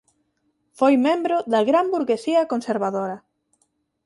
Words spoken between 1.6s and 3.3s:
gran burguesía conservadora.